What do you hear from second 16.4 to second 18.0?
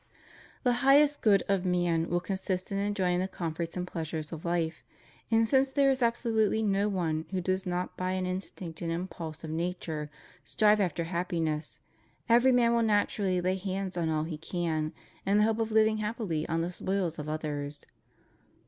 on the spoils of others.